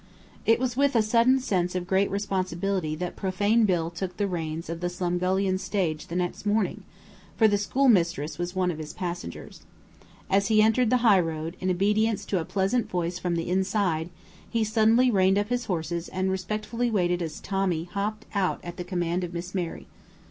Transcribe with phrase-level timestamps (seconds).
[0.47, 4.67] It was with a sudden sense of great responsibility that Profane Bill took the reins
[4.67, 6.85] of the Slumgullion Stage the next morning,
[7.37, 9.61] for the schoolmistress was one of his passengers.
[10.27, 14.09] As he entered the highroad, in obedience to a pleasant voice from the "inside,"
[14.49, 18.83] he suddenly reined up his horses and respectfully waited as Tommy hopped out at the
[18.83, 19.85] command of Miss Mary.